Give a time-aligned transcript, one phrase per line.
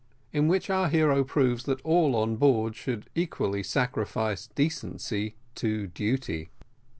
[0.33, 6.49] IN WHICH OUR HERO PROVES THAT ALL ON BOARD SHOULD EQUALLY SACRIFICE DECENCY TO DUTY.